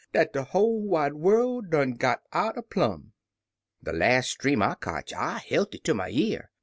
[0.13, 3.11] —"Dat de whole wide worl' done got out er plum'!"
[3.83, 6.49] De las' Dream [cotch I helt it ter my year.